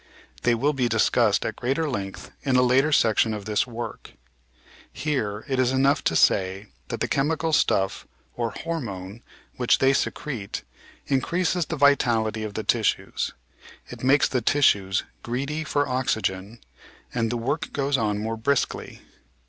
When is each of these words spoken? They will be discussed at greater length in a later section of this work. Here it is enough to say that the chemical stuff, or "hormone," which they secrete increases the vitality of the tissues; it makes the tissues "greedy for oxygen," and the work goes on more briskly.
They 0.41 0.55
will 0.55 0.73
be 0.73 0.89
discussed 0.89 1.45
at 1.45 1.55
greater 1.57 1.87
length 1.87 2.31
in 2.41 2.55
a 2.55 2.63
later 2.63 2.91
section 2.91 3.35
of 3.35 3.45
this 3.45 3.67
work. 3.67 4.13
Here 4.91 5.45
it 5.47 5.59
is 5.59 5.71
enough 5.71 6.03
to 6.05 6.15
say 6.15 6.69
that 6.87 7.01
the 7.01 7.07
chemical 7.07 7.53
stuff, 7.53 8.07
or 8.35 8.49
"hormone," 8.49 9.21
which 9.57 9.77
they 9.77 9.93
secrete 9.93 10.63
increases 11.05 11.67
the 11.67 11.75
vitality 11.77 12.41
of 12.41 12.55
the 12.55 12.63
tissues; 12.63 13.33
it 13.89 14.03
makes 14.03 14.27
the 14.27 14.41
tissues 14.41 15.03
"greedy 15.21 15.63
for 15.63 15.87
oxygen," 15.87 16.61
and 17.13 17.31
the 17.31 17.37
work 17.37 17.71
goes 17.71 17.95
on 17.95 18.17
more 18.17 18.37
briskly. 18.37 19.01